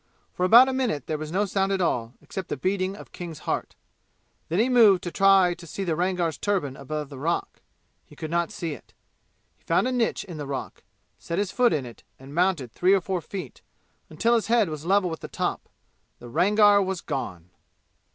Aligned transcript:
For 0.33 0.45
about 0.45 0.67
a 0.67 0.73
minute 0.73 1.05
there 1.05 1.19
was 1.19 1.31
no 1.31 1.45
sound 1.45 1.71
at 1.71 1.79
all, 1.79 2.15
except 2.23 2.47
the 2.49 2.57
beating 2.57 2.95
of 2.95 3.11
King's 3.11 3.37
heart. 3.45 3.75
Then 4.49 4.57
he 4.57 4.67
moved 4.67 5.03
to 5.03 5.11
try 5.11 5.49
and 5.49 5.69
see 5.69 5.83
the 5.83 5.95
Rangar's 5.95 6.39
turban 6.39 6.75
above 6.75 7.09
the 7.09 7.19
rock. 7.19 7.61
He 8.03 8.15
could 8.15 8.31
not 8.31 8.49
see 8.51 8.73
it. 8.73 8.95
He 9.59 9.63
found 9.63 9.87
a 9.87 9.91
niche 9.91 10.23
in 10.23 10.37
the 10.37 10.47
rock, 10.47 10.81
set 11.19 11.37
his 11.37 11.51
foot 11.51 11.71
in 11.71 11.85
it 11.85 12.01
and 12.17 12.33
mounted 12.33 12.71
three 12.71 12.95
or 12.95 13.01
four 13.01 13.21
feet, 13.21 13.61
until 14.09 14.33
his 14.33 14.47
head 14.47 14.69
was 14.69 14.87
level 14.87 15.07
with 15.07 15.19
the 15.19 15.27
top. 15.27 15.69
The 16.17 16.29
Rangar 16.29 16.81
was 16.81 17.01
gone! 17.01 17.51